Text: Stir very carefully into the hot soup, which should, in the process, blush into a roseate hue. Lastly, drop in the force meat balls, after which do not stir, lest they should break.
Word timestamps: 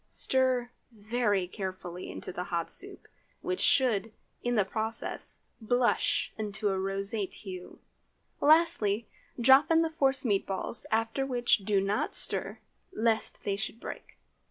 Stir 0.09 0.71
very 0.91 1.47
carefully 1.47 2.09
into 2.09 2.31
the 2.33 2.45
hot 2.45 2.71
soup, 2.71 3.07
which 3.43 3.59
should, 3.59 4.11
in 4.41 4.55
the 4.55 4.65
process, 4.65 5.37
blush 5.61 6.33
into 6.39 6.69
a 6.69 6.79
roseate 6.79 7.35
hue. 7.35 7.77
Lastly, 8.39 9.07
drop 9.39 9.69
in 9.69 9.83
the 9.83 9.91
force 9.91 10.25
meat 10.25 10.47
balls, 10.47 10.87
after 10.91 11.23
which 11.23 11.59
do 11.59 11.79
not 11.79 12.15
stir, 12.15 12.57
lest 12.91 13.43
they 13.43 13.55
should 13.55 13.79
break. 13.79 14.17